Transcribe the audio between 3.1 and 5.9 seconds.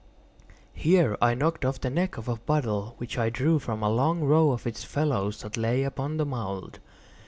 I drew from a long row of its fellows that lay